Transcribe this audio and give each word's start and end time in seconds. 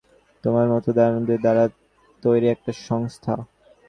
তোমার 0.43 0.65
মতো 0.73 0.89
দানবদের 0.97 1.39
দ্বারা 1.41 1.63
তৈরি 2.23 2.47
একটা 2.49 2.71
সংস্থা। 2.81 3.33